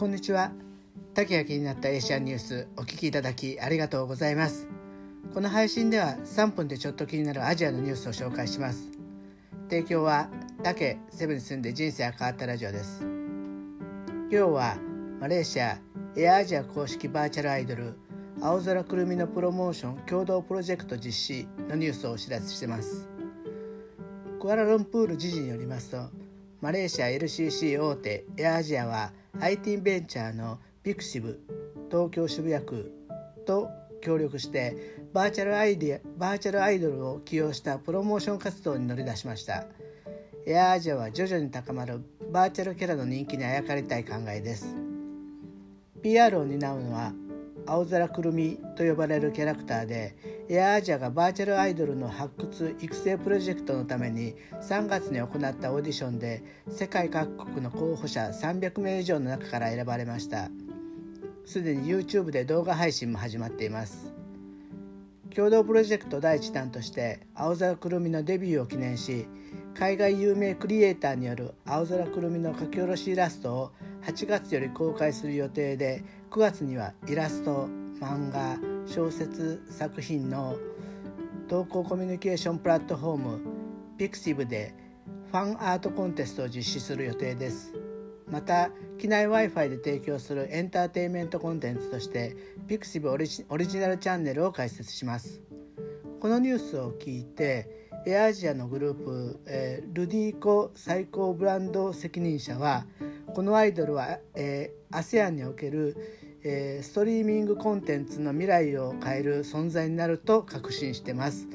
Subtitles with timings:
[0.00, 0.50] こんにちは。
[1.12, 4.66] 竹が気になったエーシャンニュースお聞きいただきありがとうございます。
[5.34, 8.92] この配信では3分でちょっと気になるアジアのニュースを紹介します。
[9.68, 10.30] 提供は
[10.62, 13.02] 竹セブンに住んで人生が変わったラジオです。
[13.02, 14.78] 今日は
[15.20, 15.78] マレーシア
[16.16, 17.98] エアアジア公式バーチャルアイドル
[18.40, 23.06] 青空くるみのプロモーション共同プロジェクト実施のニュースをお知らせしてます。
[24.40, 26.08] クアラルンプール知事によりますと
[26.60, 31.40] マレーシア LCC 大手エアアジアは IT ベンチャーのピクシブ
[31.90, 32.92] 東京渋谷区
[33.46, 33.70] と
[34.02, 34.76] 協力して
[35.14, 39.68] バーチャルアイデアバーチャルアイドルを起用したプロモーション活動に乗り出しました。
[40.46, 44.76] エアアジアは徐々に高まるバーチャルキャラの人気にあやかりたい考えです。
[46.02, 47.14] PR を担うのは
[47.66, 50.14] 青空くるみと呼ばれるキャラクターで
[50.52, 60.50] エアアジアがバーチャルアイドルの発掘育成プロジェクトのために3月に行ったオーディションで世界各国の候補者300名以上の中から選ばれました。
[61.46, 64.12] すでに YouTube で動画配信も始まっています。
[65.32, 69.28] 共同プロジェクト第1弾として青空くるみのデビューを記念し
[69.74, 73.72] 海外有名クリエイターによる青空くるみの書き下ろしイラストを
[74.02, 77.68] 8月より公開する予定で9月にはイラスト
[78.00, 80.56] 漫画小説作品の
[81.48, 83.40] 投稿コミュニケーションプラットフォーム
[83.98, 84.74] Pixiv で
[85.30, 87.72] ファンアートコンテストを実施する予定です。
[88.28, 92.36] また機内 Wi-Fi で提供するエンターテインメントコンテンツとして
[92.68, 95.40] Pixiv オリジオリジナルチャンネルを開設します。
[96.20, 102.86] このニュースを聞いてエアアジアのグループ、えー、ルディコ最高ブランド責任者は
[103.34, 105.96] このアイドルは、えー、ASEAN における、
[106.42, 111.48] えー、ストリーミングコンテンツの未来を変える存在になると確信してます、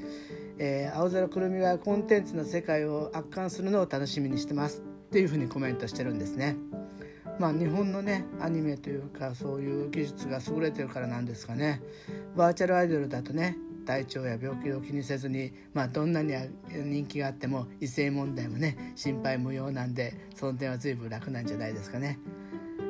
[0.60, 6.58] えー、青空くるみがコンテンツの世界を圧巻するのを楽しみにしてますっていうふうにコメントしてるんですね。
[7.40, 11.82] まあ日本のねアニメというかそういう技術が優れてるからなんですかね。
[12.36, 16.34] バーチャルアイドルだとね体調や病気を気にせずに、まあ、どんなに
[16.70, 22.20] 人気があっても異性問題もね心配無用なんでその点は随分楽なんじゃないですかね。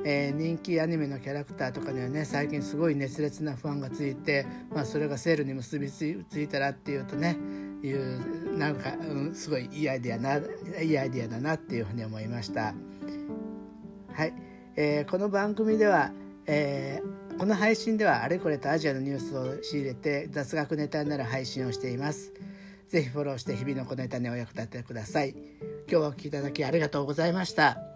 [0.06, 7.38] えー、人気アニメのキャラクターとかにはね最近すごい熱烈なファンがついて、まあ、それがセールに結びついたらっていうとね
[7.84, 10.40] いうなんか、うん、すごいいいアイデアな
[10.80, 12.74] いいアイデアだなっていうふうに思いました。
[14.14, 14.34] はい、
[14.76, 16.12] えー、この番組では、
[16.46, 22.32] えーこの配信ではあれこれとアジアのニュースを仕入れて雑学ネタになる配信をしています。
[22.88, 25.32] ぜひフォローして日々の小ネタにお役立てください。
[25.32, 27.95] 今日はお聴きいただきありがとうございました。